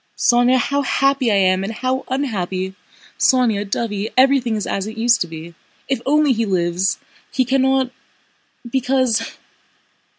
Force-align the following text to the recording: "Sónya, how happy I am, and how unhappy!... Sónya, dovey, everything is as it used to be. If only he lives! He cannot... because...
"Sónya, 0.17 0.57
how 0.57 0.81
happy 0.81 1.31
I 1.31 1.35
am, 1.35 1.63
and 1.63 1.71
how 1.71 2.05
unhappy!... 2.07 2.73
Sónya, 3.19 3.69
dovey, 3.69 4.09
everything 4.17 4.55
is 4.55 4.65
as 4.65 4.87
it 4.87 4.97
used 4.97 5.21
to 5.21 5.27
be. 5.27 5.53
If 5.87 6.01
only 6.07 6.33
he 6.33 6.43
lives! 6.43 6.97
He 7.31 7.45
cannot... 7.45 7.91
because... 8.67 9.37